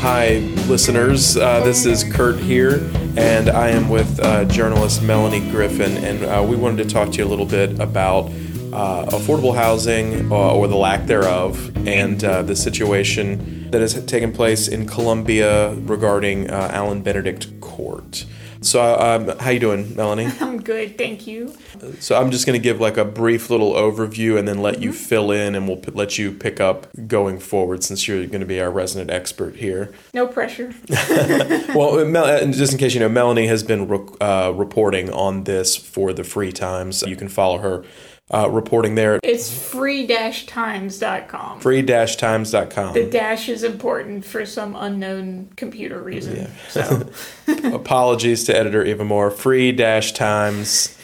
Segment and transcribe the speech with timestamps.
[0.00, 0.38] Hi,
[0.68, 1.36] listeners.
[1.36, 6.44] Uh, this is Kurt here, and I am with uh, journalist Melanie Griffin, and uh,
[6.48, 8.26] we wanted to talk to you a little bit about
[8.72, 14.32] uh, affordable housing uh, or the lack thereof, and uh, the situation that has taken
[14.32, 18.26] place in Columbia regarding Allen Benedict Court.
[18.62, 20.28] So, um, how you doing, Melanie?
[20.40, 21.54] I'm good, thank you.
[22.00, 24.90] So, I'm just going to give like a brief little overview and then let you
[24.90, 24.98] mm-hmm.
[24.98, 28.46] fill in, and we'll p- let you pick up going forward since you're going to
[28.46, 29.92] be our resident expert here.
[30.14, 30.72] No pressure.
[30.88, 35.76] well, Mel- just in case you know, Melanie has been re- uh, reporting on this
[35.76, 37.02] for the Free Times.
[37.02, 37.84] You can follow her
[38.32, 39.20] uh, reporting there.
[39.22, 41.60] It's free-times.com.
[41.60, 42.94] Free-times.com.
[42.94, 46.36] The dash is important for some unknown computer reason.
[46.36, 46.50] Yeah.
[46.68, 47.10] So.
[47.74, 49.30] Apologies to editor even more.
[49.30, 49.92] Eva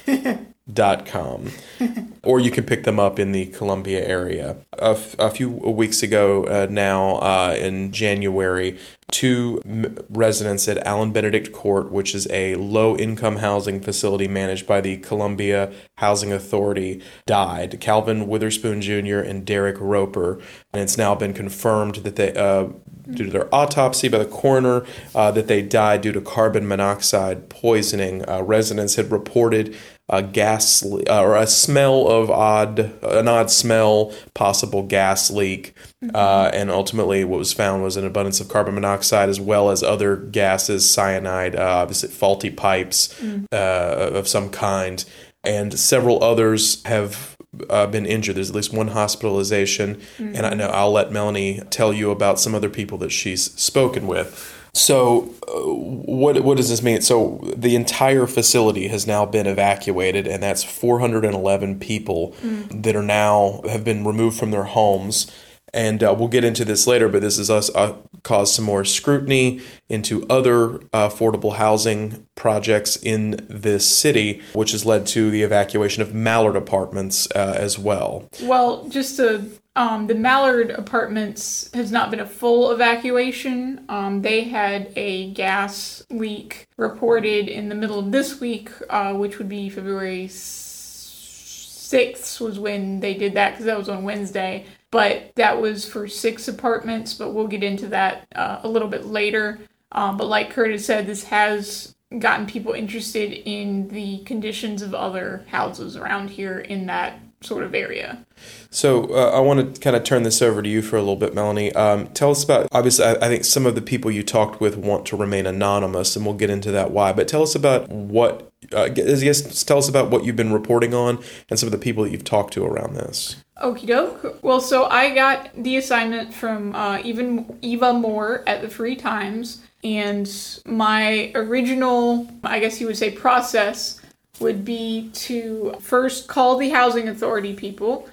[0.09, 0.39] Moore.
[0.75, 1.51] Free-times.com.
[2.23, 4.57] or you can pick them up in the Columbia area.
[4.75, 8.79] A, f- a few weeks ago uh, now, uh, in January,
[9.11, 14.67] two m- residents at Allen Benedict Court, which is a low income housing facility managed
[14.67, 17.81] by the Columbia Housing Authority, died.
[17.81, 19.19] Calvin Witherspoon Jr.
[19.19, 20.41] and Derek Roper.
[20.73, 22.69] And it's now been confirmed that they, uh,
[23.11, 27.49] due to their autopsy by the coroner, uh, that they died due to carbon monoxide
[27.49, 28.29] poisoning.
[28.29, 29.75] Uh, residents had reported
[30.09, 36.15] a gas uh, or a smell of odd, an odd smell, possible gas leak, mm-hmm.
[36.15, 39.83] uh, and ultimately what was found was an abundance of carbon monoxide as well as
[39.83, 43.45] other gases, cyanide, uh, obviously faulty pipes mm-hmm.
[43.55, 45.05] of some kind,
[45.45, 47.37] and several others have
[47.71, 48.37] uh, been injured.
[48.37, 50.37] There's at least one hospitalization, mm-hmm.
[50.37, 54.07] and I know I'll let Melanie tell you about some other people that she's spoken
[54.07, 54.55] with.
[54.73, 57.01] So, uh, what what does this mean?
[57.01, 62.83] So, the entire facility has now been evacuated, and that's 411 people mm.
[62.83, 65.31] that are now have been removed from their homes.
[65.75, 68.85] And uh, we'll get into this later, but this has us uh, caused some more
[68.85, 75.43] scrutiny into other uh, affordable housing projects in this city, which has led to the
[75.43, 78.29] evacuation of Mallard apartments uh, as well.
[78.43, 83.85] Well, just to um, the Mallard apartments has not been a full evacuation.
[83.89, 89.39] Um, they had a gas leak reported in the middle of this week, uh, which
[89.39, 94.67] would be February 6th, was when they did that because that was on Wednesday.
[94.91, 99.07] But that was for six apartments, but we'll get into that uh, a little bit
[99.07, 99.61] later.
[99.93, 105.45] Um, but like Curtis said, this has gotten people interested in the conditions of other
[105.47, 108.25] houses around here in that sort of area.
[108.71, 111.17] So uh, I want to kind of turn this over to you for a little
[111.17, 111.73] bit, Melanie.
[111.73, 112.69] Um, tell us about.
[112.73, 116.17] Obviously, I, I, think some of the people you talked with want to remain anonymous,
[116.17, 117.13] and we'll get into that why.
[117.13, 118.45] But tell us about what.
[118.73, 122.03] Uh, guess tell us about what you've been reporting on and some of the people
[122.03, 123.37] that you've talked to around this.
[123.63, 124.43] Okie doke.
[124.43, 129.63] Well, so I got the assignment from uh, even Eva Moore at the Free Times,
[129.85, 130.29] and
[130.67, 134.01] my original, I guess you would say, process
[134.41, 138.09] would be to first call the housing authority people,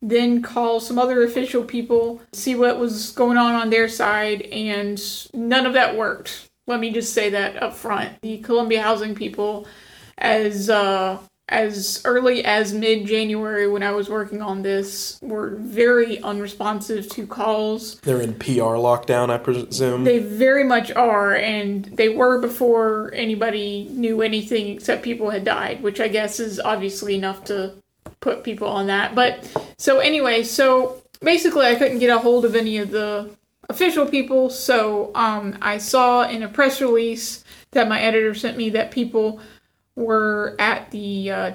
[0.00, 5.00] then call some other official people, see what was going on on their side, and
[5.34, 6.48] none of that worked.
[6.66, 8.20] Let me just say that up front.
[8.22, 9.66] The Columbia housing people,
[10.18, 11.18] as uh,
[11.48, 17.26] as early as mid January when I was working on this were very unresponsive to
[17.26, 17.98] calls.
[18.00, 20.04] They're in PR lockdown, I presume.
[20.04, 25.82] They very much are, and they were before anybody knew anything except people had died,
[25.82, 27.74] which I guess is obviously enough to
[28.20, 29.14] put people on that.
[29.14, 33.30] But so anyway, so basically I couldn't get a hold of any of the
[33.70, 38.70] official people, so um, I saw in a press release that my editor sent me
[38.70, 39.40] that people
[39.98, 41.52] were at the uh,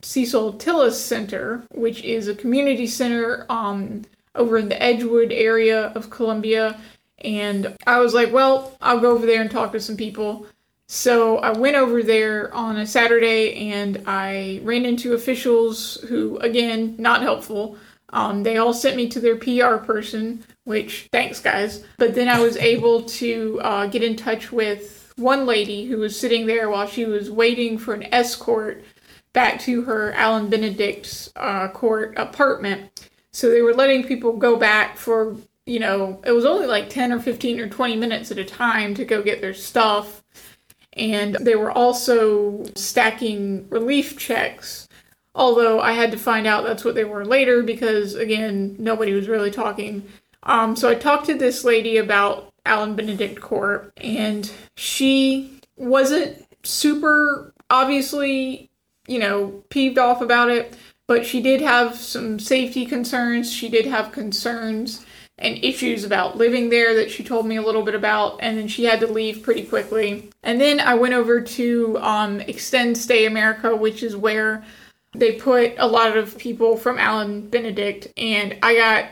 [0.00, 4.02] Cecil Tillis Center, which is a community center um,
[4.34, 6.80] over in the Edgewood area of Columbia.
[7.18, 10.46] And I was like, well, I'll go over there and talk to some people.
[10.88, 16.96] So I went over there on a Saturday and I ran into officials who, again,
[16.98, 17.76] not helpful.
[18.10, 21.84] Um, they all sent me to their PR person, which thanks, guys.
[21.96, 26.18] But then I was able to uh, get in touch with one lady who was
[26.18, 28.84] sitting there while she was waiting for an escort
[29.32, 33.08] back to her Allen Benedict's uh, court apartment.
[33.32, 37.12] So they were letting people go back for, you know, it was only like 10
[37.12, 40.22] or 15 or 20 minutes at a time to go get their stuff.
[40.94, 44.88] And they were also stacking relief checks.
[45.34, 49.28] Although I had to find out that's what they were later because, again, nobody was
[49.28, 50.06] really talking.
[50.42, 57.52] Um, so I talked to this lady about Allen Benedict Court, and she wasn't super
[57.70, 58.70] obviously,
[59.06, 60.76] you know, peeved off about it,
[61.08, 63.52] but she did have some safety concerns.
[63.52, 65.04] She did have concerns
[65.38, 68.68] and issues about living there that she told me a little bit about, and then
[68.68, 70.30] she had to leave pretty quickly.
[70.42, 74.64] And then I went over to um, Extend Stay America, which is where
[75.14, 79.06] they put a lot of people from Allen Benedict, and I got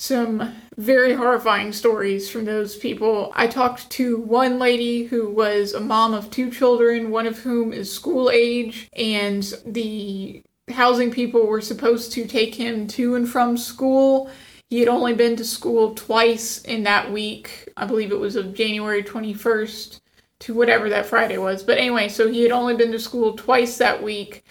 [0.00, 3.30] some very horrifying stories from those people.
[3.36, 7.74] I talked to one lady who was a mom of two children, one of whom
[7.74, 13.58] is school age, and the housing people were supposed to take him to and from
[13.58, 14.30] school.
[14.70, 17.68] He had only been to school twice in that week.
[17.76, 20.00] I believe it was of January 21st
[20.38, 21.62] to whatever that Friday was.
[21.62, 24.46] But anyway, so he had only been to school twice that week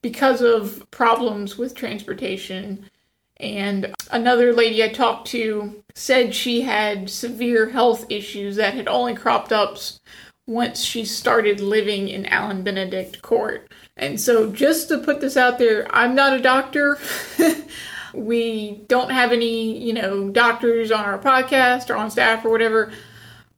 [0.00, 2.88] because of problems with transportation.
[3.38, 9.14] And another lady I talked to said she had severe health issues that had only
[9.14, 9.78] cropped up
[10.46, 13.72] once she started living in Allen Benedict Court.
[13.96, 16.98] And so, just to put this out there, I'm not a doctor.
[18.14, 22.92] we don't have any, you know, doctors on our podcast or on staff or whatever.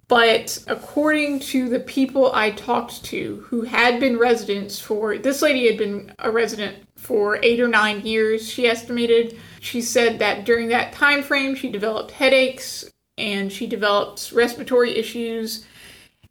[0.09, 5.67] But according to the people I talked to who had been residents for this lady
[5.67, 9.37] had been a resident for 8 or 9 years, she estimated.
[9.67, 15.67] She said that during that time frame she developed headaches and she developed respiratory issues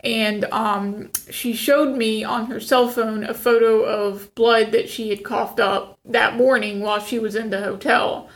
[0.04, 5.10] and um, she showed me on her cell phone a photo of blood that she
[5.10, 8.30] had coughed up that morning while she was in the hotel.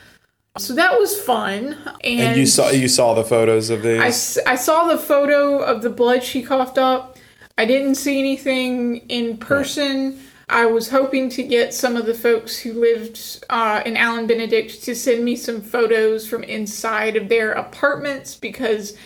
[0.57, 1.77] So that was fun.
[2.03, 4.01] And, And you saw you saw the photos of I, these.
[4.01, 7.17] s- I saw the photo of the blood she coughed up.
[7.57, 10.19] I didn't see anything in person.
[10.49, 14.83] I was hoping to get some of the folks who lived uh, in Allen Benedict
[14.83, 18.97] to send me some photos from inside of their apartments because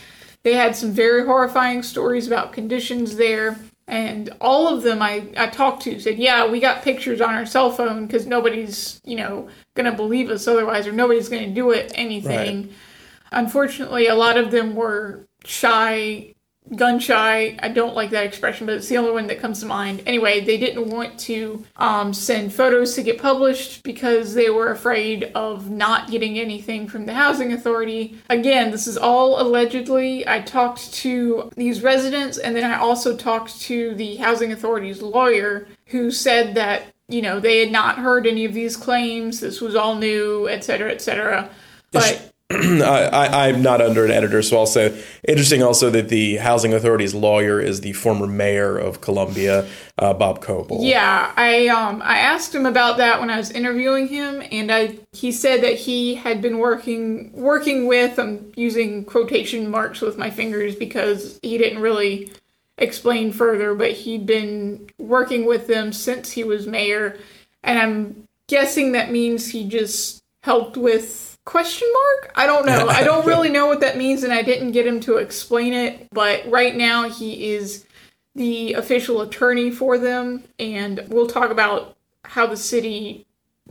[0.44, 3.60] they had some very horrifying stories about conditions there.
[3.88, 7.46] And all of them I, I talked to said, Yeah, we got pictures on our
[7.46, 11.54] cell phone because nobody's, you know, going to believe us otherwise, or nobody's going to
[11.54, 12.70] do it, anything.
[13.34, 16.34] Unfortunately, a lot of them were shy,
[16.76, 17.58] gun shy.
[17.62, 20.02] I don't like that expression, but it's the only one that comes to mind.
[20.06, 25.26] Anyway, they didn't want to um, send photos to get published because they were afraid
[25.36, 28.18] of not getting anything from the housing authority.
[28.30, 30.28] Again, this is all allegedly.
[30.28, 35.68] I talked to these residents, and then I also talked to the housing authority's lawyer
[35.88, 39.76] who said that you know they had not heard any of these claims this was
[39.76, 41.50] all new et cetera et cetera
[41.92, 42.33] but
[42.84, 47.14] I, I'm not under an editor, so I'll say interesting also that the housing authority's
[47.14, 49.68] lawyer is the former mayor of Columbia,
[49.98, 50.84] uh, Bob Coble.
[50.84, 54.98] Yeah, I um I asked him about that when I was interviewing him, and I
[55.12, 60.30] he said that he had been working working with I'm using quotation marks with my
[60.30, 62.32] fingers because he didn't really
[62.78, 67.18] explain further, but he'd been working with them since he was mayor,
[67.64, 73.04] and I'm guessing that means he just helped with question mark i don't know i
[73.04, 76.42] don't really know what that means and i didn't get him to explain it but
[76.50, 77.86] right now he is
[78.36, 81.96] the official attorney for them, and we'll talk about
[82.26, 83.26] how the city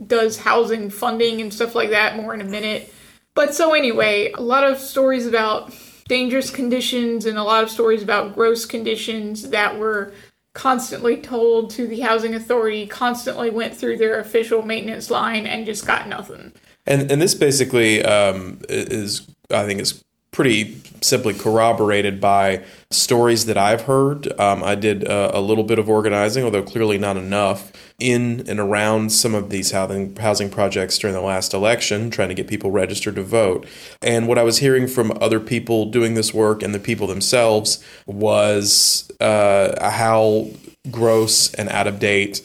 [0.07, 2.93] does housing funding and stuff like that more in a minute.
[3.35, 5.73] But so, anyway, a lot of stories about
[6.07, 10.13] dangerous conditions and a lot of stories about gross conditions that were
[10.53, 15.85] constantly told to the housing authority, constantly went through their official maintenance line and just
[15.85, 16.53] got nothing.
[16.85, 23.55] And and this basically um, is I think is pretty simply corroborated by stories that
[23.55, 24.27] I've heard.
[24.39, 29.11] Um, I did a little bit of organizing, although clearly not enough, in and around
[29.11, 33.15] some of these housing housing projects during the last election, trying to get people registered
[33.15, 33.65] to vote.
[34.01, 37.83] And what I was hearing from other people doing this work and the people themselves
[38.07, 40.47] was uh, how
[40.91, 42.41] gross and out of date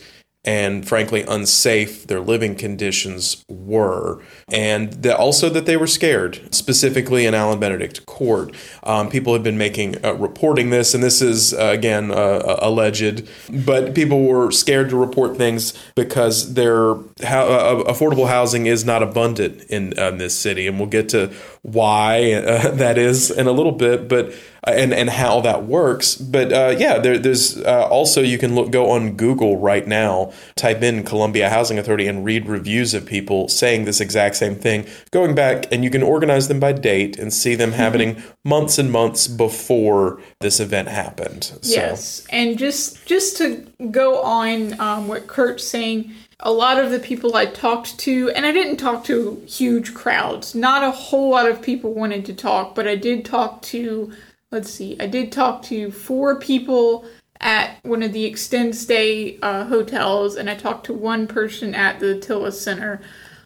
[0.48, 4.18] and frankly unsafe their living conditions were,
[4.50, 8.54] and also that they were scared, specifically in Allen Benedict Court.
[8.82, 13.28] Um, people have been making uh, reporting this, and this is uh, again uh, alleged,
[13.66, 19.02] but people were scared to report things because their how, uh, affordable housing is not
[19.02, 23.52] abundant in uh, this city, and we'll get to why uh, that is in a
[23.52, 26.16] little bit, but uh, and and how that works.
[26.16, 30.32] But uh, yeah, there, there's uh, also you can look go on Google right now,
[30.56, 34.86] type in Columbia Housing Authority, and read reviews of people saying this exact same thing,
[35.10, 38.90] going back, and you can organize them by date and see them happening months and
[38.90, 41.44] months before this event happened.
[41.44, 46.90] So, Yes, and just just to go on um, what Kurt's saying, a lot of
[46.90, 50.54] the people I talked to, and I didn't talk to huge crowds.
[50.54, 54.12] Not a whole lot of people wanted to talk, but I did talk to.
[54.50, 57.04] Let's see, I did talk to four people
[57.40, 62.00] at one of the extend stay uh, hotels, and I talked to one person at
[62.00, 63.00] the Tillis Center.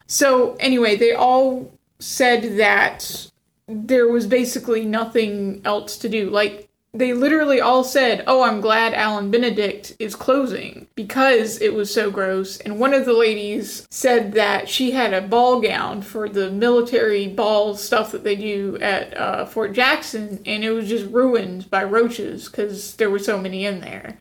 [0.06, 3.30] So anyway, they all said that
[3.66, 6.30] there was basically nothing else to do.
[6.30, 11.92] Like they literally all said, "Oh, I'm glad Allen Benedict is closing because it was
[11.92, 16.28] so gross." And one of the ladies said that she had a ball gown for
[16.28, 21.10] the military ball stuff that they do at uh, Fort Jackson, and it was just
[21.10, 24.18] ruined by roaches because there were so many in there.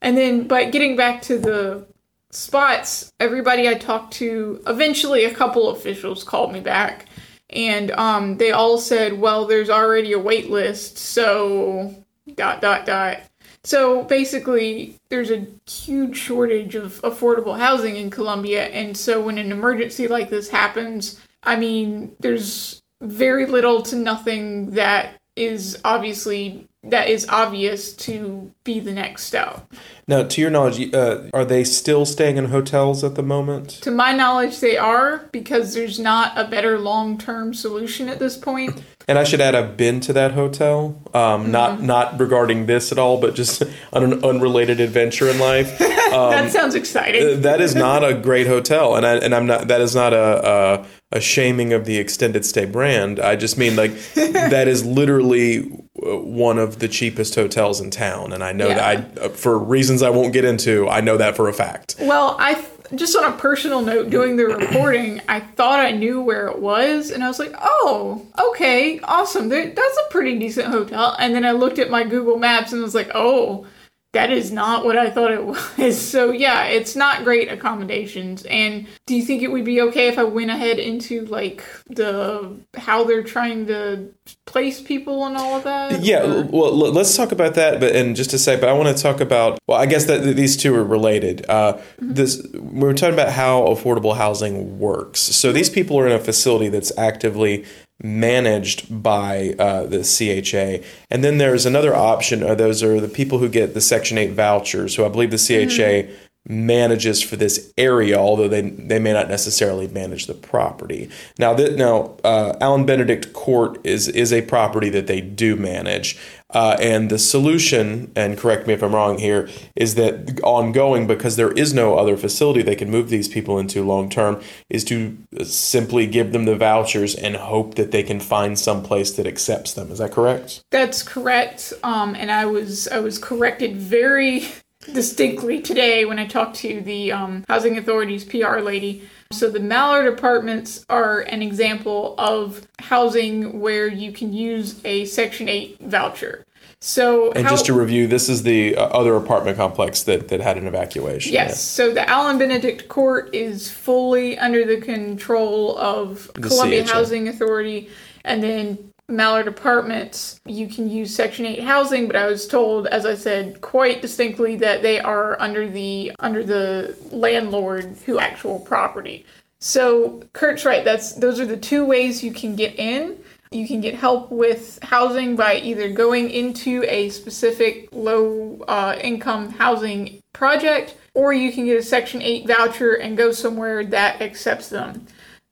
[0.00, 1.86] And then, but getting back to the
[2.30, 7.06] spots, everybody I talked to, eventually a couple officials called me back.
[7.50, 12.01] And um, they all said, well, there's already a wait list, so
[12.34, 13.20] dot dot dot.
[13.64, 19.52] So basically, there's a huge shortage of affordable housing in Columbia, and so when an
[19.52, 27.08] emergency like this happens, I mean, there's very little to nothing that is obviously that
[27.08, 29.72] is obvious to be the next step.
[30.08, 33.70] Now, to your knowledge, uh, are they still staying in hotels at the moment?
[33.82, 38.36] To my knowledge, they are because there's not a better long term solution at this
[38.36, 38.82] point.
[39.08, 41.00] And I should add, I've been to that hotel.
[41.14, 41.86] Um, Not Mm-hmm.
[41.86, 45.78] not regarding this at all, but just on an unrelated adventure in life.
[45.78, 47.40] that sounds exciting.
[47.42, 49.68] that is not a great hotel, and I and I'm not.
[49.68, 53.18] That is not a a, a shaming of the extended stay brand.
[53.20, 55.62] I just mean like that is literally
[56.04, 58.74] uh, one of the cheapest hotels in town, and I know Yeah.
[58.74, 60.88] that I uh, for reasons I won't get into.
[60.88, 61.96] I know that for a fact.
[61.98, 62.54] Well, I
[62.94, 67.10] just on a personal note, doing the reporting, I thought I knew where it was,
[67.10, 69.48] and I was like, "Oh, okay, awesome.
[69.48, 72.94] That's a pretty decent hotel." And then I looked at my Google Maps and was
[72.94, 73.66] like, "Oh,
[74.12, 75.44] that is not what I thought it
[75.78, 78.44] was." So yeah, it's not great accommodations.
[78.46, 82.56] And do you think it would be okay if I went ahead into like the
[82.76, 84.08] how they're trying to
[84.46, 86.02] place people and all of that?
[86.02, 88.60] Yeah, Or- well, l- let's talk about that, but in just a sec.
[88.60, 89.58] But I want to talk about.
[89.66, 91.48] Well, I guess that these two are related.
[91.48, 95.20] Uh, this we're talking about how affordable housing works.
[95.20, 97.64] So these people are in a facility that's actively
[98.02, 102.42] managed by uh, the CHA, and then there's another option.
[102.42, 104.96] Uh, those are the people who get the Section Eight vouchers.
[104.96, 106.12] Who I believe the CHA
[106.44, 111.08] manages for this area, although they they may not necessarily manage the property.
[111.38, 116.18] Now that now uh, Allen Benedict Court is is a property that they do manage,
[116.52, 121.36] uh, and the solution, and correct me if I'm wrong here, is that ongoing because
[121.36, 125.16] there is no other facility they can move these people into long term, is to
[125.42, 129.72] simply give them the vouchers and hope that they can find some place that accepts
[129.74, 129.90] them.
[129.90, 130.62] Is that correct?
[130.70, 131.72] That's correct.
[131.82, 134.46] Um, and I was I was corrected very
[134.92, 139.08] distinctly today when I talked to the um, housing authority's PR lady.
[139.32, 145.48] So the Mallard apartments are an example of housing where you can use a Section
[145.48, 146.44] Eight voucher.
[146.80, 150.40] So And how- just to review, this is the uh, other apartment complex that, that
[150.40, 151.32] had an evacuation.
[151.32, 151.62] Yes.
[151.62, 156.92] So the Allen Benedict Court is fully under the control of The Columbia CHA.
[156.92, 157.88] Housing Authority,
[158.24, 160.40] and then Mallard Apartments.
[160.46, 164.56] You can use Section Eight housing, but I was told, as I said, quite distinctly
[164.56, 169.26] that they are under the under the landlord who actual property.
[169.60, 170.84] So Kurt's right.
[170.84, 173.18] That's those are the two ways you can get in.
[173.52, 179.50] You can get help with housing by either going into a specific low uh, income
[179.50, 184.70] housing project, or you can get a Section 8 voucher and go somewhere that accepts
[184.70, 185.06] them.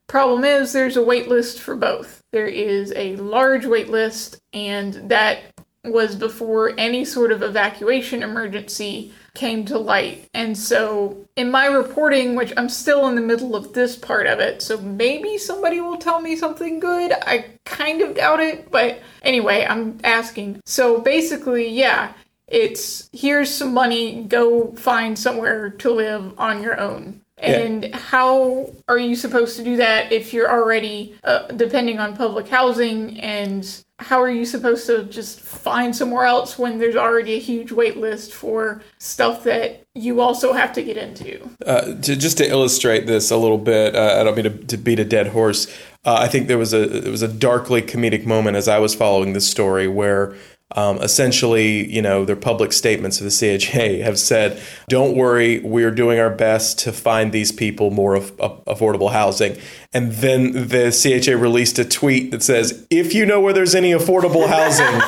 [0.08, 2.19] Problem is, there's a wait list for both.
[2.32, 5.42] There is a large wait list, and that
[5.84, 10.28] was before any sort of evacuation emergency came to light.
[10.34, 14.40] And so, in my reporting, which I'm still in the middle of this part of
[14.40, 17.12] it, so maybe somebody will tell me something good.
[17.12, 20.60] I kind of doubt it, but anyway, I'm asking.
[20.66, 22.12] So, basically, yeah,
[22.46, 27.22] it's here's some money, go find somewhere to live on your own.
[27.40, 32.48] And how are you supposed to do that if you're already uh, depending on public
[32.48, 33.18] housing?
[33.20, 33.66] And
[33.98, 37.96] how are you supposed to just find somewhere else when there's already a huge wait
[37.96, 41.48] list for stuff that you also have to get into?
[41.64, 44.76] Uh, to, just to illustrate this a little bit, uh, I don't mean to, to
[44.76, 45.66] beat a dead horse.
[46.04, 48.94] Uh, I think there was a there was a darkly comedic moment as I was
[48.94, 50.34] following this story where.
[50.76, 55.90] Um, essentially, you know, their public statements of the CHA have said, "Don't worry, we're
[55.90, 59.56] doing our best to find these people more af- af- affordable housing."
[59.92, 63.92] And then the CHA released a tweet that says, "If you know where there's any
[63.92, 65.00] affordable housing."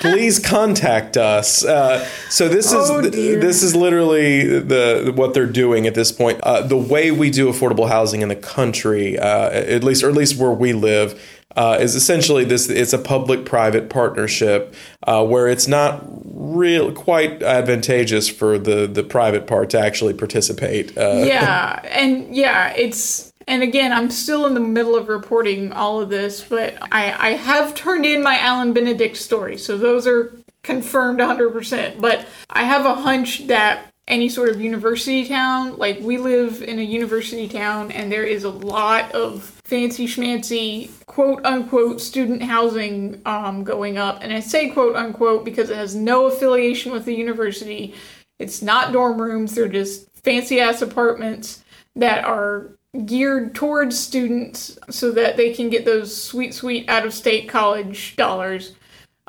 [0.00, 1.64] please contact us.
[1.64, 3.40] Uh, so this is Oh, dear.
[3.40, 6.38] this is literally the what they're doing at this point.
[6.42, 10.14] Uh, the way we do affordable housing in the country, uh, at least or at
[10.14, 11.18] least where we live.
[11.56, 17.42] Uh, is essentially this it's a public private partnership uh, where it's not real quite
[17.42, 23.62] advantageous for the the private part to actually participate uh, yeah, and yeah, it's and
[23.62, 27.74] again, I'm still in the middle of reporting all of this, but I, I have
[27.74, 32.00] turned in my Allen Benedict story, so those are confirmed 100%.
[32.00, 36.78] But I have a hunch that any sort of university town, like we live in
[36.78, 43.20] a university town, and there is a lot of fancy schmancy quote unquote student housing
[43.24, 44.18] um, going up.
[44.22, 47.94] And I say quote unquote because it has no affiliation with the university.
[48.38, 51.64] It's not dorm rooms, they're just fancy ass apartments
[51.96, 52.72] that are
[53.06, 58.16] geared towards students so that they can get those sweet, sweet out of state college
[58.16, 58.74] dollars.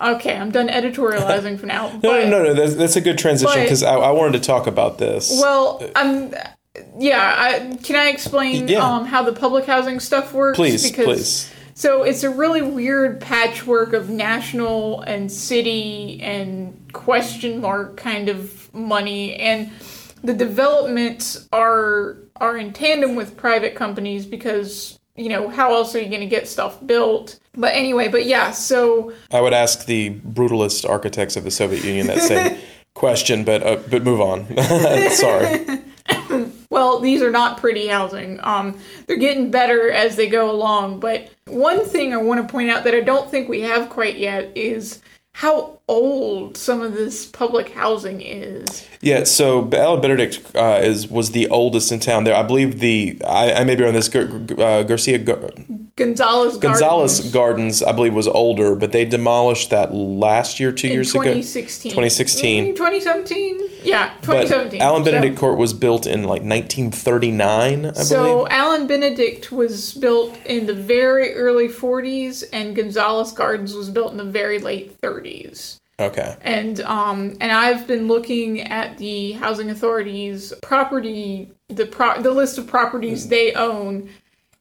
[0.02, 1.88] Okay, I'm done editorializing for now.
[2.04, 2.54] No, no, no, no.
[2.54, 5.32] That's, that's a good transition because I, I wanted to talk about this.
[5.42, 6.34] Well, I'm.
[7.00, 8.80] Yeah, I, can I explain Yeah.
[8.80, 10.58] um, how the public housing stuff works?
[10.58, 11.50] please, please.
[11.74, 18.74] So it's a really weird patchwork of national and city and question mark kind of
[18.74, 19.72] money, and
[20.22, 26.02] the developments are are in tandem with private companies because you know how else are
[26.02, 27.40] you going to get stuff built?
[27.54, 32.08] But anyway, but yeah, so I would ask the brutalist architects of the Soviet Union
[32.08, 32.58] that same
[32.94, 34.46] question, but uh, but move on.
[35.12, 35.66] Sorry.
[36.76, 38.38] Well, these are not pretty housing.
[38.44, 41.00] Um, they're getting better as they go along.
[41.00, 44.18] But one thing I want to point out that I don't think we have quite
[44.18, 45.02] yet is
[45.36, 48.88] how old some of this public housing is.
[49.02, 52.34] Yeah, so Allen Benedict uh, is was the oldest in town there.
[52.34, 55.52] I believe the I, I may be on this Gar, uh, Garcia Gar,
[55.98, 57.84] Gonzalez Gonzalez Gardens Gardens.
[57.84, 61.24] I believe was older, but they demolished that last year, two in years ago.
[61.24, 61.92] 2016.
[61.92, 62.66] 2016.
[62.68, 63.65] Mm, 2017?
[63.86, 64.82] Yeah, But 2017.
[64.82, 68.48] Allen So- Benedict Court was built in like 1939, I So believe.
[68.52, 74.18] Allen Benedict was built in the very early 40s, and Gonzalez Gardens was built in
[74.18, 75.80] the very late 30s.
[75.98, 76.36] Okay.
[76.42, 82.58] and um and I've been looking at the housing authorities property the pro- the list
[82.58, 84.10] of properties they own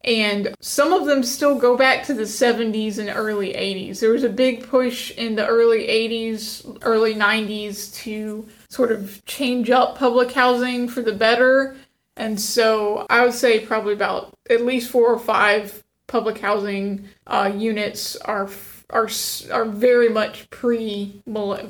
[0.04, 4.23] and some of them still go back to the 70s and early 80s there was
[4.23, 10.32] a big push in the early 80s early 90s to sort of change up public
[10.32, 11.76] housing for the better
[12.16, 17.52] and so I would say probably about at least four or five public housing uh,
[17.54, 18.48] units are
[18.90, 19.08] are
[19.52, 21.22] are very much pre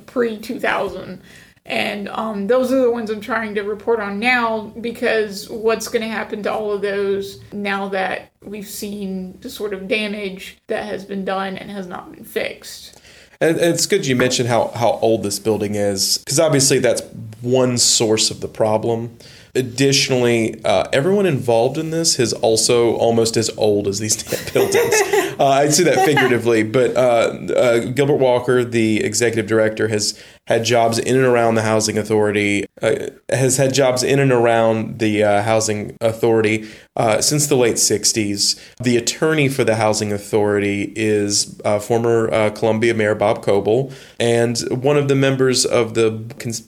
[0.06, 1.22] pre 2000
[1.66, 6.02] and um, those are the ones I'm trying to report on now because what's going
[6.02, 10.84] to happen to all of those now that we've seen the sort of damage that
[10.84, 13.00] has been done and has not been fixed.
[13.40, 17.03] And and it's good you mentioned how, how old this building is, because obviously that's
[17.40, 19.16] one source of the problem.
[19.57, 24.20] Additionally, uh, everyone involved in this is also almost as old as these
[24.53, 24.94] buildings.
[25.38, 30.64] uh, I say that figuratively, but uh, uh, Gilbert Walker, the executive director, has had
[30.64, 32.94] jobs in and around the housing authority, uh,
[33.30, 38.61] has had jobs in and around the uh, housing authority uh, since the late 60s.
[38.83, 44.59] The attorney for the housing authority is uh, former uh, Columbia Mayor Bob Coble, and
[44.70, 46.22] one of the members of the,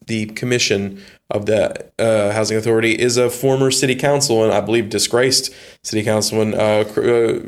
[0.07, 4.89] the commission of the uh, housing authority is a former city council and I believe
[4.89, 7.41] disgraced city councilman uh, uh,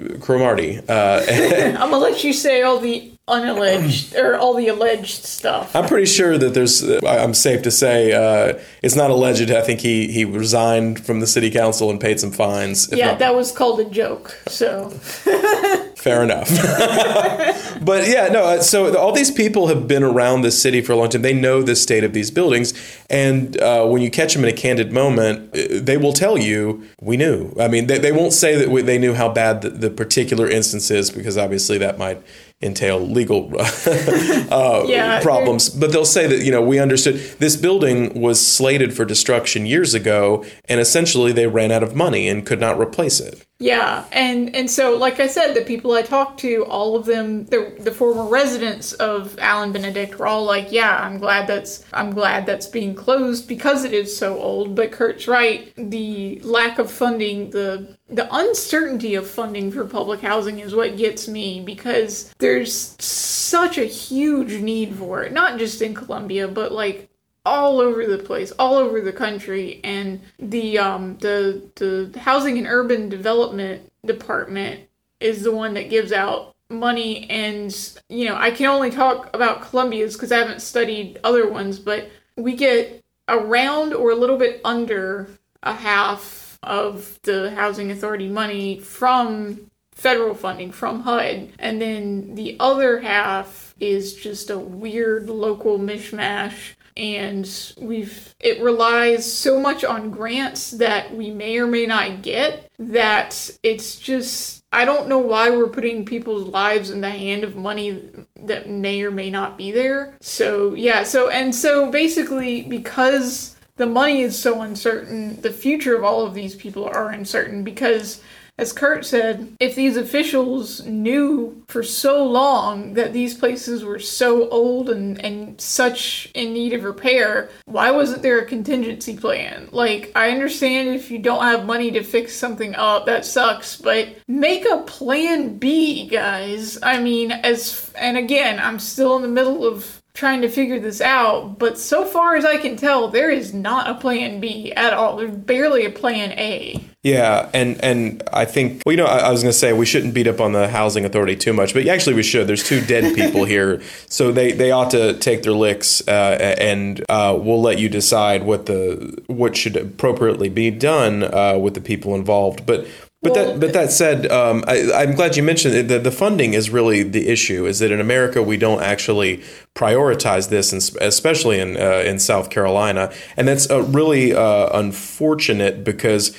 [0.88, 1.22] Uh,
[1.78, 5.74] I'm gonna let you say all the unalleged or all the alleged stuff.
[5.76, 6.82] I'm pretty sure that there's.
[7.04, 9.50] I'm safe to say uh, it's not alleged.
[9.50, 12.88] I think he he resigned from the city council and paid some fines.
[12.92, 14.38] Yeah, not- that was called a joke.
[14.46, 14.90] So
[15.96, 16.48] fair enough.
[17.84, 18.44] but yeah, no.
[18.44, 21.22] uh, So all these people have been around this city for a long time.
[21.22, 22.74] They know the state of these buildings,
[23.10, 26.84] and uh, when you catch them in a candid moment, uh, they will tell you,
[27.00, 29.70] "We knew." I mean, they, they won't say that we, they knew how bad the,
[29.70, 32.22] the particular instance is because obviously that might
[32.60, 35.68] entail legal uh, Yeah, problems.
[35.70, 39.94] But they'll say that you know we understood this building was slated for destruction years
[39.94, 43.44] ago, and essentially they ran out of money and could not replace it.
[43.60, 47.44] Yeah, and and so like I said, the people I talked to, all of them,
[47.46, 52.12] the the former residents of Allen Benedict were all like, "Yeah, I'm glad that's I'm
[52.12, 56.88] glad that's being closed because it is so old." But Kurt's right, the lack of
[56.88, 62.96] funding, the the uncertainty of funding for public housing is what gets me because there's
[63.02, 67.07] such a huge need for it, not just in Columbia, but like
[67.48, 72.66] all over the place, all over the country, and the um the the housing and
[72.66, 74.82] urban development department
[75.20, 79.62] is the one that gives out money and you know I can only talk about
[79.62, 84.60] Columbia's because I haven't studied other ones, but we get around or a little bit
[84.64, 85.28] under
[85.62, 92.56] a half of the housing authority money from federal funding from HUD, and then the
[92.60, 96.74] other half is just a weird local mishmash.
[96.98, 102.70] And we've it relies so much on grants that we may or may not get
[102.78, 107.56] that it's just I don't know why we're putting people's lives in the hand of
[107.56, 108.02] money
[108.42, 110.14] that may or may not be there.
[110.20, 116.04] So, yeah, so and so basically because the money is so uncertain, the future of
[116.04, 118.20] all of these people are uncertain because
[118.58, 124.48] as Kurt said, if these officials knew for so long that these places were so
[124.48, 129.68] old and, and such in need of repair, why wasn't there a contingency plan?
[129.70, 134.08] Like, I understand if you don't have money to fix something up, that sucks, but
[134.26, 136.82] make a plan B, guys.
[136.82, 141.00] I mean, as, and again, I'm still in the middle of trying to figure this
[141.00, 144.92] out, but so far as I can tell, there is not a plan B at
[144.92, 145.16] all.
[145.16, 146.84] There's barely a plan A.
[147.04, 149.86] Yeah, and and I think well, you know, I, I was going to say we
[149.86, 152.48] shouldn't beat up on the housing authority too much, but actually we should.
[152.48, 157.04] There's two dead people here, so they they ought to take their licks, uh, and
[157.08, 161.80] uh, we'll let you decide what the what should appropriately be done uh, with the
[161.80, 162.66] people involved.
[162.66, 162.88] But
[163.20, 165.88] but well, that but that said, um, I, I'm glad you mentioned it.
[165.88, 167.66] The, the funding is really the issue.
[167.66, 169.42] Is that in America we don't actually
[169.74, 175.82] prioritize this, and especially in uh, in South Carolina, and that's uh, really uh, unfortunate
[175.82, 176.36] because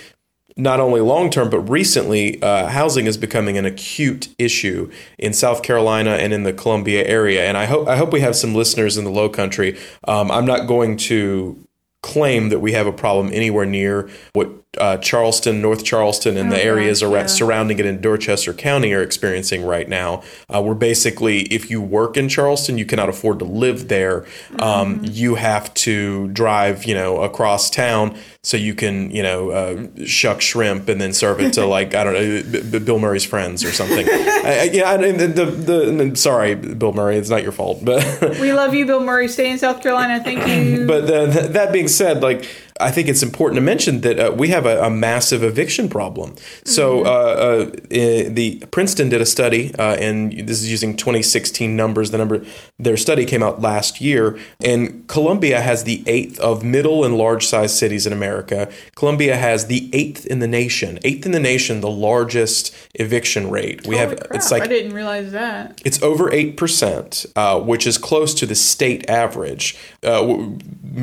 [0.55, 5.63] not only long term, but recently, uh, housing is becoming an acute issue in South
[5.63, 7.45] Carolina and in the Columbia area.
[7.45, 9.77] And I hope I hope we have some listeners in the Low Country.
[10.07, 11.65] Um, I'm not going to
[12.01, 16.55] claim that we have a problem anywhere near what uh, Charleston, North Charleston, and oh,
[16.55, 20.21] the areas around, surrounding it in Dorchester County are experiencing right now.
[20.47, 24.25] Uh, where basically, if you work in Charleston, you cannot afford to live there.
[24.59, 25.05] Um, mm-hmm.
[25.05, 30.39] You have to drive, you know, across town so you can, you know, uh, shuck
[30.39, 33.63] shrimp and then serve it to like I don't know, B- B- Bill Murray's friends
[33.63, 34.07] or something.
[34.07, 38.75] I, yeah, the, the, the, sorry, Bill Murray, it's not your fault, but we love
[38.75, 39.27] you, Bill Murray.
[39.27, 40.23] Stay in South Carolina.
[40.23, 40.85] Thank you.
[40.85, 42.45] but the, that being said, like
[42.79, 46.35] I think it's important to mention that uh, we have a, a, massive eviction problem.
[46.63, 47.07] So, mm-hmm.
[47.07, 52.11] uh, uh, the Princeton did a study, uh, and this is using 2016 numbers.
[52.11, 52.45] The number
[52.77, 57.45] their study came out last year, and Columbia has the eighth of middle and large
[57.45, 58.71] size cities in America.
[58.95, 63.85] Columbia has the eighth in the nation, eighth in the nation, the largest eviction rate.
[63.85, 67.59] We Holy have crap, it's like I didn't realize that it's over eight percent, uh,
[67.59, 69.77] which is close to the state average.
[70.01, 70.53] Uh,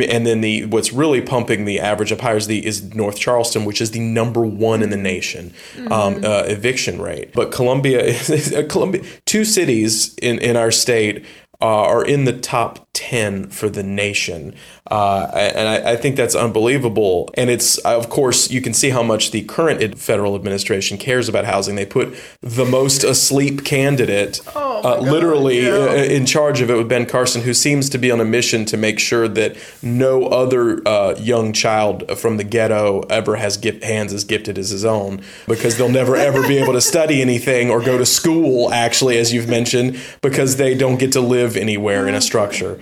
[0.08, 3.64] and then the what's really pumping the average of higher is the is North Charleston,
[3.64, 5.92] which is the number one in the nation mm-hmm.
[5.92, 7.32] um, uh, eviction rate.
[7.32, 8.14] But Columbia
[8.68, 11.24] Columbia two cities in in our state
[11.60, 14.54] uh, are in the top 10 for the nation.
[14.90, 17.28] Uh, and I, I, think that's unbelievable.
[17.34, 21.44] And it's, of course, you can see how much the current federal administration cares about
[21.44, 21.74] housing.
[21.74, 25.72] They put the most asleep candidate, oh uh, literally, yeah.
[25.72, 28.64] Uh, in charge of it with Ben Carson, who seems to be on a mission
[28.66, 33.82] to make sure that no other uh, young child from the ghetto ever has gift,
[33.82, 37.70] hands as gifted as his own, because they'll never ever be able to study anything
[37.70, 42.06] or go to school, actually, as you've mentioned, because they don't get to live anywhere
[42.06, 42.80] in a structure.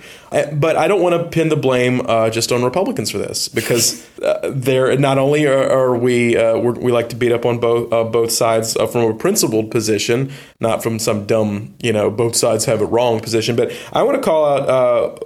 [0.53, 4.05] But I don't want to pin the blame uh, just on Republicans for this because
[4.19, 7.93] uh, they're not only are, are we uh, we like to beat up on both
[7.93, 12.35] uh, both sides uh, from a principled position, not from some dumb you know both
[12.35, 13.55] sides have it wrong position.
[13.55, 15.23] But I want to call out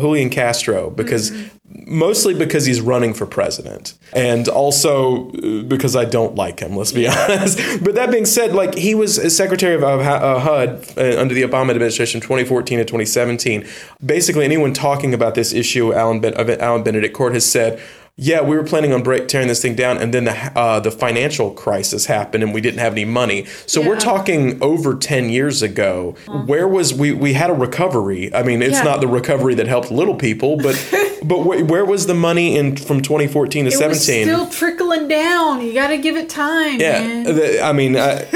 [0.00, 1.53] Julian Castro because mm-hmm
[1.86, 6.92] mostly because he's running for president and also uh, because I don't like him, let's
[6.92, 7.60] be honest.
[7.84, 11.70] But that being said, like he was secretary of uh, HUD uh, under the Obama
[11.70, 13.66] administration 2014 to 2017.
[14.04, 17.80] Basically, anyone talking about this issue, Allen, ben- Allen Benedict Court has said,
[18.16, 20.92] yeah, we were planning on break, tearing this thing down, and then the uh, the
[20.92, 23.46] financial crisis happened, and we didn't have any money.
[23.66, 23.88] So yeah.
[23.88, 26.14] we're talking over ten years ago.
[26.46, 27.10] Where was we?
[27.10, 28.32] We had a recovery.
[28.32, 28.84] I mean, it's yeah.
[28.84, 30.76] not the recovery that helped little people, but
[31.24, 33.98] but wh- where was the money in from 2014 to 17?
[34.26, 35.60] still trickling down.
[35.60, 36.80] You got to give it time.
[36.80, 38.24] Yeah, the, I mean, uh,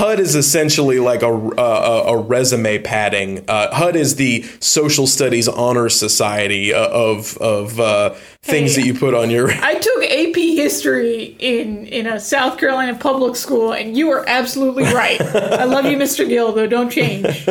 [0.00, 3.44] HUD is essentially like a a, a resume padding.
[3.46, 8.86] Uh, HUD is the social studies honor society uh, of of uh, things hey, that
[8.86, 9.50] you put on your.
[9.50, 14.84] I took AP history in in a South Carolina public school, and you are absolutely
[14.84, 15.20] right.
[15.20, 16.26] I love you, Mr.
[16.26, 16.66] Gill, though.
[16.66, 17.46] Don't change.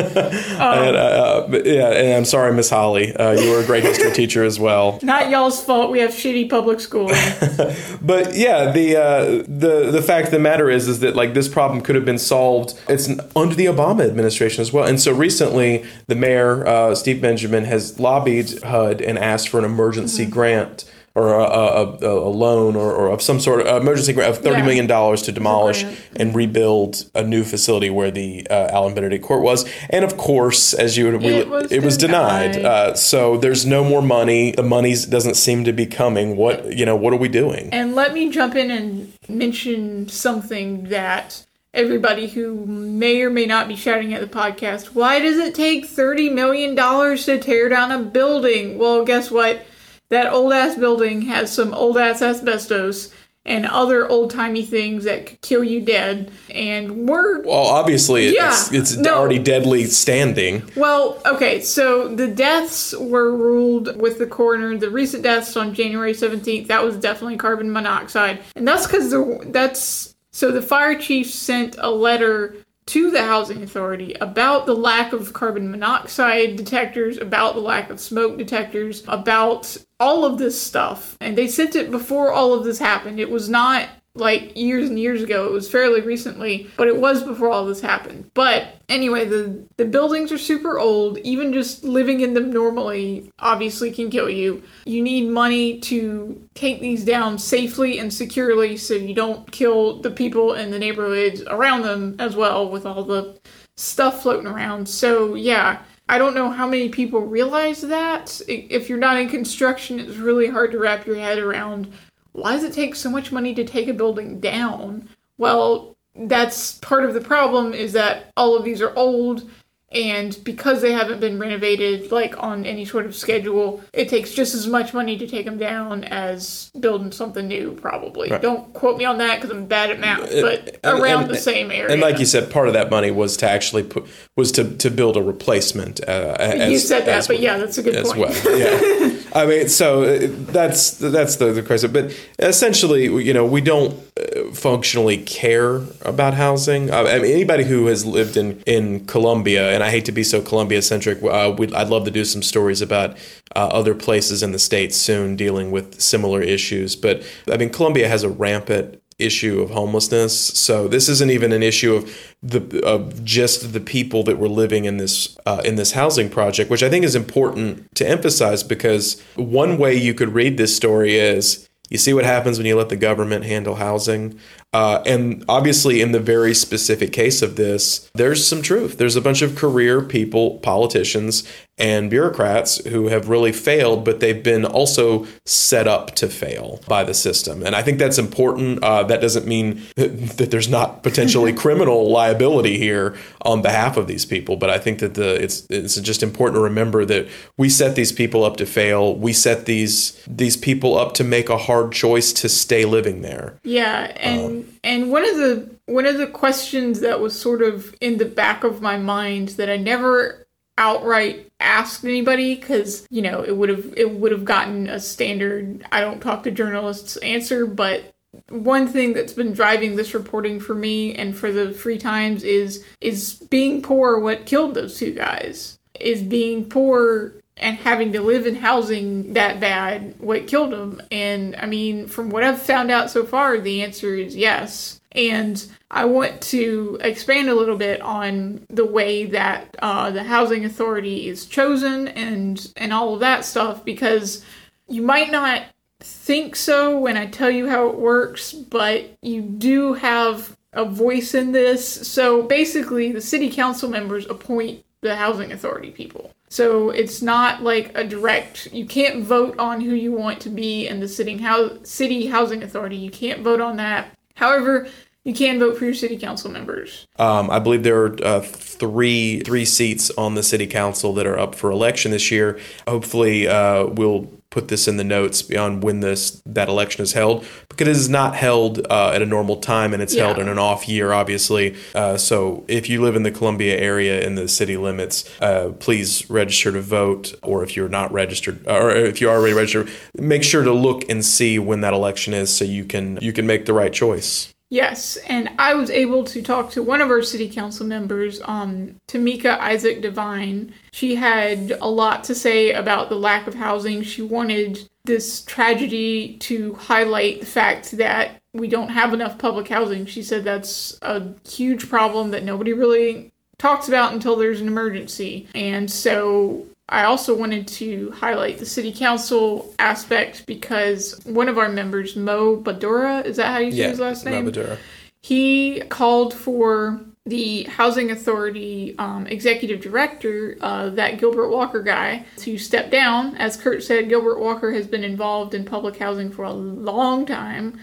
[0.60, 3.14] Um, and, uh, yeah, and I'm sorry, Miss Holly.
[3.14, 4.98] Uh, you were a great history teacher as well.
[5.02, 5.90] Not y'all's fault.
[5.90, 7.12] We have shitty public schools.
[8.02, 11.48] but yeah, the uh, the the fact of the matter is, is that like this
[11.48, 12.39] problem could have been solved.
[12.88, 14.86] It's under the Obama administration as well.
[14.86, 19.64] And so recently, the mayor uh, Steve Benjamin has lobbied HUD and asked for an
[19.64, 20.32] emergency mm-hmm.
[20.32, 24.42] grant or a, a, a loan or, or of some sort of emergency grant of
[24.44, 24.64] thirty Yeah.
[24.66, 29.42] million dollars to demolish and rebuild a new facility where the uh, Allen Benedict Court
[29.42, 29.68] was.
[29.90, 32.52] And of course, as you would, It was it was denied.
[32.52, 32.64] denied.
[32.64, 34.52] Uh, so there's no more money.
[34.52, 36.36] The money doesn't seem to be coming.
[36.36, 36.94] What you know?
[36.94, 37.70] What are we doing?
[37.72, 43.68] And let me jump in and mention something that everybody who may or may not
[43.68, 47.98] be shouting at the podcast, why does it take $30 million to tear down a
[47.98, 48.78] building?
[48.78, 49.64] Well, guess what?
[50.08, 53.14] That old ass building has some old ass asbestos
[53.46, 56.30] and other old timey things that could kill you dead.
[56.50, 59.14] And we're Well, obviously, Yeah, it's it's no.
[59.14, 60.62] already deadly standing.
[60.76, 64.76] Well, okay, so the deaths were ruled with the coroner.
[64.76, 68.40] The recent deaths on January 17th, that was definitely carbon monoxide.
[68.56, 69.10] And that's because
[69.46, 70.09] that's
[70.40, 75.34] so the fire chief sent a letter to the housing authority about the lack of
[75.34, 81.18] carbon monoxide detectors, about the lack of smoke detectors, about all of this stuff.
[81.20, 83.20] And they sent it before all of this happened.
[83.20, 85.46] It was not like years and years ago.
[85.46, 88.30] It was fairly recently, but it was before all this happened.
[88.34, 91.18] But anyway, the the buildings are super old.
[91.18, 94.62] Even just living in them normally obviously can kill you.
[94.84, 100.10] You need money to take these down safely and securely so you don't kill the
[100.10, 103.38] people in the neighborhoods around them as well with all the
[103.76, 104.88] stuff floating around.
[104.88, 108.40] So, yeah, I don't know how many people realize that.
[108.48, 111.92] If you're not in construction, it's really hard to wrap your head around
[112.32, 115.08] why does it take so much money to take a building down?
[115.38, 119.50] Well, that's part of the problem is that all of these are old
[119.92, 124.54] and because they haven't been renovated like on any sort of schedule, it takes just
[124.54, 128.28] as much money to take them down as building something new probably.
[128.28, 131.36] Don't quote me on that cuz I'm bad at math, but and- around and- the
[131.38, 131.92] same area.
[131.92, 134.90] And like you said, part of that money was to actually put was to, to
[134.90, 136.00] build a replacement.
[136.06, 138.18] Uh, as, you said that, but yeah, that's a good as point.
[138.44, 138.58] well.
[138.58, 141.90] Yeah, I mean, so uh, that's that's the the crisis.
[141.90, 146.90] But essentially, you know, we don't uh, functionally care about housing.
[146.90, 150.22] Uh, I mean, anybody who has lived in in Columbia, and I hate to be
[150.22, 151.22] so Columbia centric.
[151.22, 153.16] uh, I'd love to do some stories about
[153.56, 156.96] uh, other places in the states soon dealing with similar issues.
[156.96, 160.36] But I mean, Columbia has a rampant issue of homelessness.
[160.38, 164.84] So this isn't even an issue of the of just the people that were living
[164.84, 169.18] in this uh, in this housing project, which I think is important to emphasize because
[169.36, 172.90] one way you could read this story is you see what happens when you let
[172.90, 174.38] the government handle housing.
[174.72, 178.98] Uh, and obviously, in the very specific case of this, there's some truth.
[178.98, 181.42] There's a bunch of career people, politicians,
[181.80, 187.02] and bureaucrats who have really failed, but they've been also set up to fail by
[187.02, 187.62] the system.
[187.64, 188.84] And I think that's important.
[188.84, 194.06] Uh, that doesn't mean that, that there's not potentially criminal liability here on behalf of
[194.06, 197.70] these people, but I think that the it's it's just important to remember that we
[197.70, 199.16] set these people up to fail.
[199.16, 203.58] We set these these people up to make a hard choice to stay living there.
[203.64, 208.18] Yeah, and and one of the one of the questions that was sort of in
[208.18, 210.46] the back of my mind that I never
[210.78, 215.84] outright asked anybody because you know it would have it would have gotten a standard
[215.92, 218.14] I don't talk to journalists answer, but
[218.48, 222.84] one thing that's been driving this reporting for me and for the free times is
[223.00, 228.46] is being poor what killed those two guys is being poor and having to live
[228.46, 233.10] in housing that bad what killed them and i mean from what i've found out
[233.10, 238.64] so far the answer is yes and i want to expand a little bit on
[238.70, 243.84] the way that uh, the housing authority is chosen and and all of that stuff
[243.84, 244.44] because
[244.88, 245.62] you might not
[246.00, 251.34] think so when I tell you how it works, but you do have a voice
[251.34, 252.08] in this.
[252.08, 256.32] So basically, the city council members appoint the housing authority people.
[256.50, 260.88] So it's not like a direct, you can't vote on who you want to be
[260.88, 262.96] in the city, hou- city housing authority.
[262.96, 264.10] You can't vote on that.
[264.34, 264.88] However,
[265.22, 267.06] you can vote for your city council members.
[267.18, 271.38] Um, I believe there are uh, three three seats on the city council that are
[271.38, 272.58] up for election this year.
[272.88, 277.44] Hopefully, uh, we'll put this in the notes beyond when this that election is held
[277.80, 280.88] it is not held uh, at a normal time and it's held in an off
[280.88, 281.76] year, obviously.
[281.94, 286.28] Uh, so if you live in the Columbia area in the city limits, uh, please
[286.30, 287.34] register to vote.
[287.42, 291.24] Or if you're not registered, or if you're already registered, make sure to look and
[291.24, 294.52] see when that election is so you can you can make the right choice.
[294.70, 298.94] Yes, and I was able to talk to one of our city council members, um,
[299.08, 300.72] Tamika Isaac Devine.
[300.92, 304.02] She had a lot to say about the lack of housing.
[304.02, 310.06] She wanted this tragedy to highlight the fact that we don't have enough public housing.
[310.06, 315.48] She said that's a huge problem that nobody really talks about until there's an emergency.
[315.52, 321.68] And so I also wanted to highlight the city council aspect because one of our
[321.68, 324.44] members, Moe Baddourah, is that how you say his last name?
[324.44, 324.76] Madura.
[325.22, 332.58] He called for the Housing Authority um, executive director, uh, that Gilbert Walker guy, to
[332.58, 333.36] step down.
[333.36, 337.78] As Kurt said, Gilbert Walker has been involved in public housing for a long time.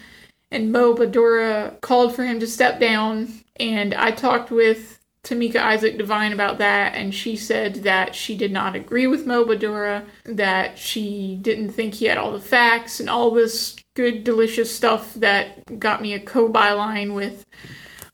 [0.51, 3.29] And Moe Baddourah called for him to step down.
[3.57, 4.96] And I talked with
[5.27, 9.45] Tamika Isaac Devine about that, and she said that she did not agree with Moe
[9.45, 14.73] Baddourah, that she didn't think he had all the facts and all this good, delicious
[14.73, 17.45] stuff that got me a co byline with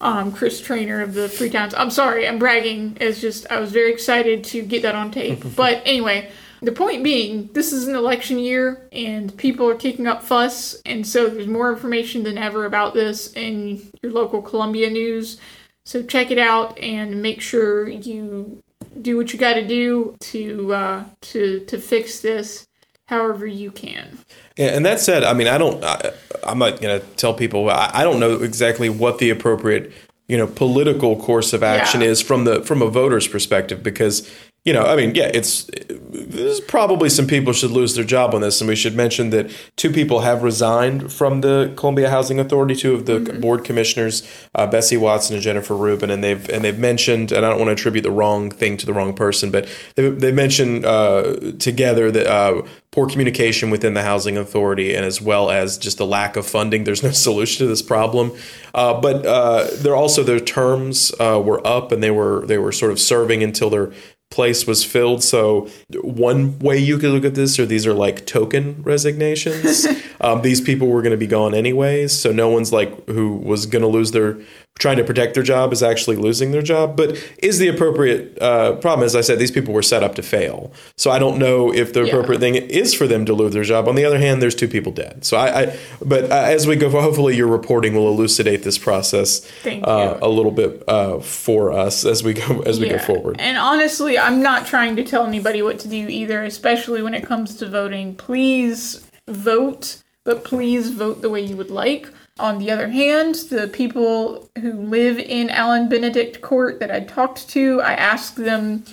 [0.01, 1.73] um, Chris Trainer of the Free Times.
[1.75, 2.97] I'm sorry, I'm bragging.
[2.99, 5.43] It's just, I was very excited to get that on tape.
[5.55, 10.23] but anyway, the point being, this is an election year and people are kicking up
[10.23, 15.39] fuss, and so there's more information than ever about this in your local Columbia news.
[15.85, 18.63] So check it out and make sure you
[19.01, 22.67] do what you got to do to uh, to to fix this,
[23.07, 24.19] however you can.
[24.57, 25.83] Yeah, and that said, I mean, I don't.
[25.83, 27.69] I, I'm not going to tell people.
[27.69, 29.91] I, I don't know exactly what the appropriate,
[30.27, 32.07] you know, political course of action Yeah.
[32.07, 34.29] is from the from a voter's perspective, because
[34.63, 38.39] you know, I mean, yeah, it's there's probably some people should lose their job on
[38.39, 42.75] this, and we should mention that two people have resigned from the Columbia Housing Authority,
[42.75, 44.23] two of the board commissioners,
[44.55, 47.69] uh, Bessie Watson and Jennifer Rubin, and they've and they've mentioned, and I don't want
[47.69, 52.09] to attribute the wrong thing to the wrong person, but they they mentioned uh, together
[52.11, 52.27] that.
[52.27, 52.61] Uh,
[52.93, 56.83] poor communication within the housing authority and as well as just the lack of funding
[56.83, 58.31] there's no solution to this problem
[58.75, 62.71] uh, but uh, they're also their terms uh, were up and they were they were
[62.71, 63.91] sort of serving until their
[64.33, 65.23] place was filled.
[65.23, 65.69] So
[66.01, 69.87] one way you could look at this or these are like token resignations.
[70.21, 73.65] Um, these people were going to be gone anyways so no one's like who was
[73.65, 74.37] going to lose their
[74.79, 76.97] trying to protect their job is actually losing their job.
[76.97, 80.23] But is the appropriate uh, problem as i said these people were set up to
[80.23, 80.71] fail.
[80.97, 82.07] So i don't know if the Yeah.
[82.09, 83.87] appropriate thing is for them to lose their job.
[83.87, 85.23] On the other hand there's two people dead.
[85.25, 89.47] So i, I but uh, as we go hopefully your reporting will elucidate this process
[89.65, 93.35] uh, a little bit uh, for us as we go as we go forward.
[93.39, 97.23] And honestly, I'm not trying to tell anybody what to do either, especially when it
[97.25, 98.15] comes to voting.
[98.15, 102.07] Please vote, but please vote the way you would like.
[102.39, 107.47] On the other hand, the people who live in Allen Benedict Court that I talked
[107.49, 108.83] to, I asked them,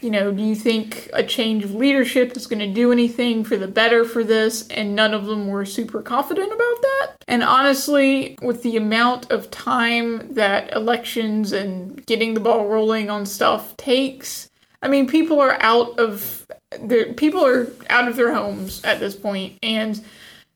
[0.00, 3.56] you know, do you think a change of leadership is going to do anything for
[3.56, 4.66] the better for this?
[4.68, 7.12] And none of them were super confident about that.
[7.26, 13.26] And honestly, with the amount of time that elections and getting the ball rolling on
[13.26, 14.50] stuff takes,
[14.82, 16.46] I mean, people are out of
[16.80, 20.04] their people are out of their homes at this point, and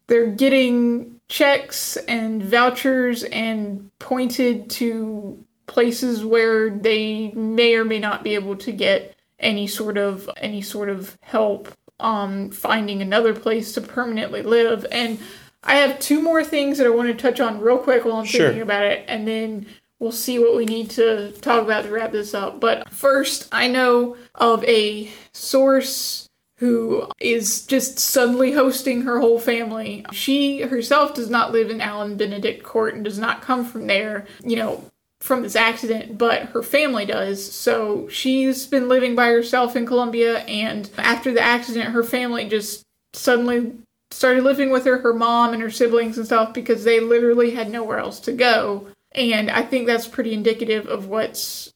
[0.07, 8.23] they're getting checks and vouchers and pointed to places where they may or may not
[8.23, 13.73] be able to get any sort of any sort of help um finding another place
[13.73, 15.18] to permanently live and
[15.64, 18.27] i have two more things that i want to touch on real quick while i'm
[18.27, 18.49] Sure.
[18.49, 19.64] thinking about it and then
[20.01, 23.66] we'll see what we need to talk about to wrap this up but first i
[23.66, 26.29] know of a source
[26.62, 30.07] who is just suddenly hosting her whole family.
[30.12, 34.27] She herself does not live in Allen Benedict Court and does not come from there,
[34.44, 34.85] you know,
[35.20, 37.44] from this accident, but her family does.
[37.53, 42.85] So she's been living by herself in Columbia, and after the accident, her family just
[43.12, 43.72] suddenly
[44.12, 47.72] started living with her, her mom and her siblings and stuff, because they literally had
[47.72, 48.87] nowhere else to go.
[49.16, 51.72] And I think that's pretty indicative of what's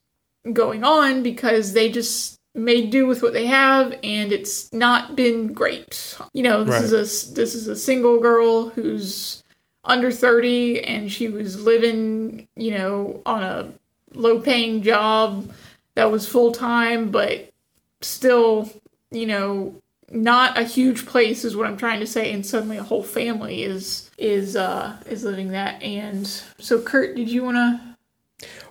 [0.52, 5.52] going on because they just made do with what they have and it's not been
[5.52, 6.16] great.
[6.32, 9.44] You know, this is a this is a single girl who's
[9.84, 13.72] under 30 and she was living, you know, on a
[14.14, 15.52] low paying job
[15.94, 17.52] that was full time but
[18.00, 18.70] still,
[19.10, 19.74] you know,
[20.10, 23.64] not a huge place is what I'm trying to say and suddenly a whole family
[23.64, 26.26] is is uh is living that and
[26.58, 27.95] so Kurt, did you want to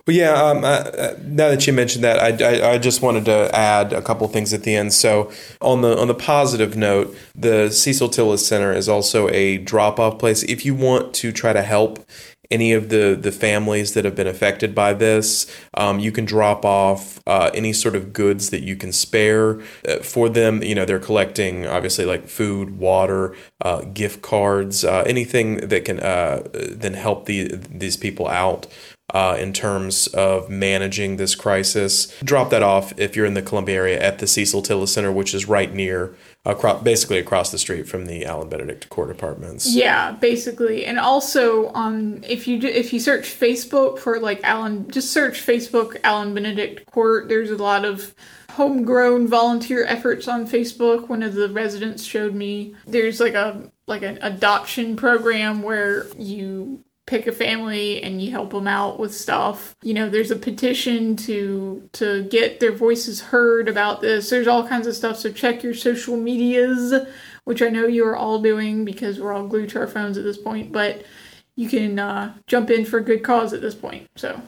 [0.06, 0.40] Well, yeah.
[0.40, 3.92] Um, uh, uh, now that you mentioned that, I, I, I just wanted to add
[3.92, 4.92] a couple things at the end.
[4.92, 9.98] So, on the on the positive note, the Cecil Tillis Center is also a drop
[9.98, 10.44] off place.
[10.44, 12.08] If you want to try to help
[12.52, 16.64] any of the the families that have been affected by this, um, you can drop
[16.64, 20.62] off uh, any sort of goods that you can spare uh, for them.
[20.62, 23.34] You know, they're collecting obviously like food, water,
[23.92, 28.68] gift cards, anything that can then help the these people out
[29.14, 32.12] uh, in terms of managing this crisis.
[32.24, 35.32] Drop that off if you're in the Columbia area at the Cecil Tillis Center, which
[35.32, 39.72] is right near, across, basically across the street from the Allen Benedict Court Apartments.
[39.72, 44.90] Yeah, basically, and also um, if you do, if you search Facebook for like Allen,
[44.90, 47.28] just search Facebook Allen Benedict Court.
[47.28, 48.14] There's a lot of
[48.50, 51.08] homegrown volunteer efforts on Facebook.
[51.08, 52.74] One of the residents showed me.
[52.86, 58.50] There's like a like an adoption program where you pick a family and you help
[58.50, 59.76] them out with stuff.
[59.82, 64.28] You know, there's a petition to to get their voices heard about this.
[64.28, 65.16] There's all kinds of stuff.
[65.16, 66.94] So check your social medias,
[67.44, 70.24] which I know you are all doing because we're all glued to our phones at
[70.24, 70.72] this point.
[70.72, 71.04] But
[71.54, 74.08] you can uh, jump in for a good cause at this point.
[74.16, 74.42] So.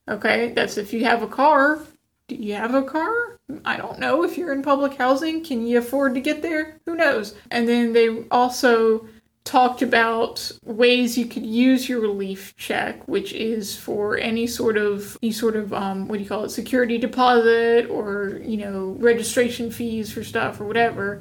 [0.09, 1.81] Okay, that's if you have a car.
[2.29, 3.39] Do you have a car?
[3.65, 4.23] I don't know.
[4.23, 6.77] If you're in public housing, can you afford to get there?
[6.87, 7.35] Who knows?
[7.51, 9.09] And then they also
[9.51, 15.19] talked about ways you could use your relief check, which is for any sort of
[15.25, 19.73] any sort of um, what do you call it, security deposit or you know registration
[19.73, 21.21] fees for stuff or whatever.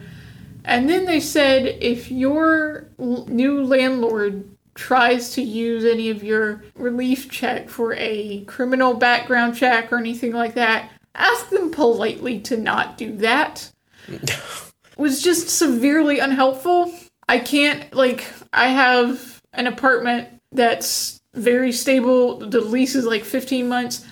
[0.64, 6.64] And then they said if your l- new landlord tries to use any of your
[6.76, 12.58] relief check for a criminal background check or anything like that, ask them politely to
[12.58, 13.72] not do that.
[14.98, 16.94] was just severely unhelpful
[17.30, 22.40] I can't like I have an apartment that's very stable.
[22.40, 24.04] The lease is like 15 months.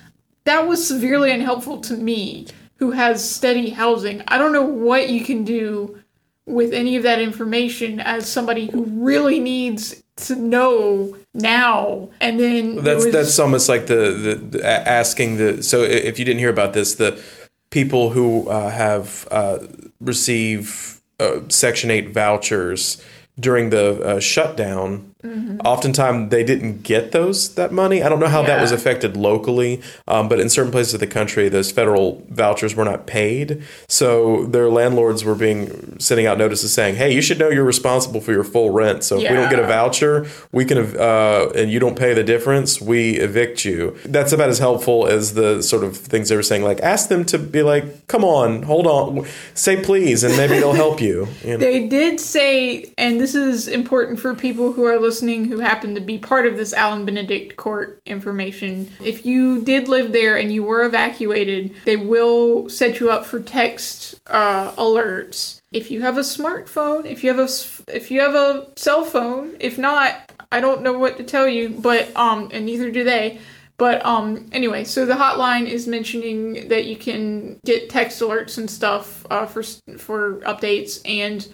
[0.44, 2.46] That was severely unhelpful to me
[2.76, 4.22] who has steady housing.
[4.28, 6.00] I don't know what you can do
[6.46, 12.84] with any of that information as somebody who really needs to know now and then
[12.84, 16.50] that's was, that's almost like the, the, the, asking the so if you didn't hear
[16.50, 17.22] about this the
[17.70, 19.60] people who uh, have uh,
[20.00, 23.04] receive uh, Section 8 vouchers
[23.40, 25.62] during the uh, shutdown Mm-hmm.
[25.66, 28.04] Oftentimes they didn't get those that money.
[28.04, 28.48] I don't know how yeah.
[28.48, 32.76] that was affected locally, um, but in certain places of the country, those federal vouchers
[32.76, 33.64] were not paid.
[33.88, 38.22] So their landlords were being sending out notices saying, "Hey, you should know you're responsible
[38.22, 39.04] for your full rent.
[39.04, 39.32] So if yeah.
[39.32, 43.16] we don't get a voucher, we can uh, and you don't pay the difference, we
[43.16, 46.64] evict you." That's about as helpful as the sort of things they were saying.
[46.64, 50.74] Like ask them to be like, "Come on, hold on, say please," and maybe they'll
[50.74, 51.28] help you.
[51.44, 51.58] you know?
[51.58, 56.02] They did say, and this is important for people who are listening who happen to
[56.02, 58.92] be part of this Allen Benedict court information.
[59.02, 63.40] If you did live there and you were evacuated, they will set you up for
[63.40, 65.62] text uh, alerts.
[65.72, 69.56] If you have a smartphone, if you have a if you have a cell phone,
[69.62, 73.40] if not, I don't know what to tell you, but um, and neither do they.
[73.78, 78.70] But um, anyway, so the hotline is mentioning that you can get text alerts and
[78.70, 79.64] stuff uh, for
[79.98, 81.48] for updates and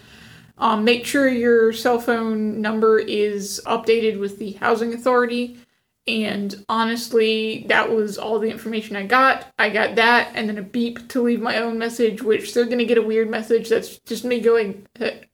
[0.57, 5.57] um, make sure your cell phone number is updated with the housing authority.
[6.05, 9.47] And honestly, that was all the information I got.
[9.57, 12.79] I got that and then a beep to leave my own message, which they're going
[12.79, 14.85] to get a weird message that's just me going,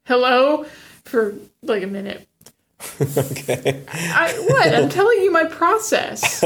[0.05, 0.65] hello,
[1.05, 2.28] for like a minute.
[3.01, 3.83] okay.
[3.89, 4.73] I, what?
[4.73, 6.39] I'm telling you my process.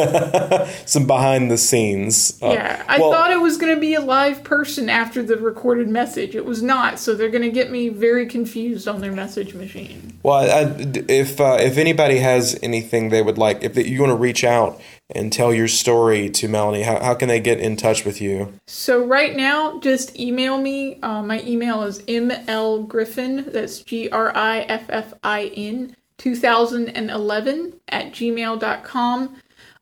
[0.91, 2.39] Some behind the scenes.
[2.41, 5.37] Uh, yeah, I well, thought it was going to be a live person after the
[5.37, 6.35] recorded message.
[6.35, 10.19] It was not, so they're going to get me very confused on their message machine.
[10.23, 10.75] Well, I,
[11.07, 14.81] if uh, if anybody has anything they would like, if you want to reach out
[15.11, 18.53] and tell your story to Melanie, how, how can they get in touch with you?
[18.65, 20.99] So right now, just email me.
[21.01, 28.13] Uh, my email is mlgriffin, that's G R I F F I N, 2011 at
[28.13, 29.35] gmail.com.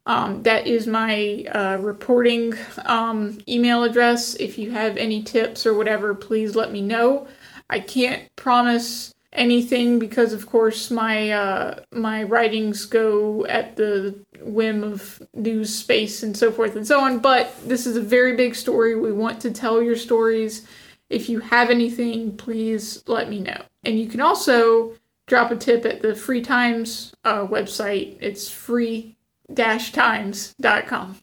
[0.08, 4.34] Um, that is my uh, reporting um, email address.
[4.36, 7.28] If you have any tips or whatever, please let me know.
[7.70, 14.84] I can't promise anything because, of course, my uh, my writings go at the whim
[14.84, 17.20] of news space and so forth and so on.
[17.20, 18.96] But this is a very big story.
[18.96, 20.68] We want to tell your stories.
[21.12, 23.62] If you have anything, please let me know.
[23.84, 24.94] And you can also
[25.32, 28.18] drop a tip at the Free Times uh, website.
[28.20, 29.16] It's free
[29.56, 31.18] times.com.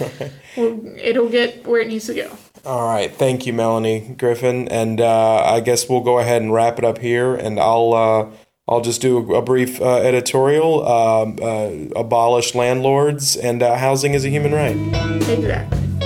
[0.56, 2.38] well, it'll get where it needs to go.
[2.64, 3.14] All right.
[3.14, 4.66] Thank you, Melanie Griffin.
[4.68, 7.34] And uh, I guess we'll go ahead and wrap it up here.
[7.34, 7.94] And I'll.
[7.94, 8.30] Uh,
[8.68, 10.86] I'll just do a brief uh, editorial.
[10.86, 14.76] Um, uh, abolish landlords and uh, housing is a human right.
[15.28, 15.99] Exactly.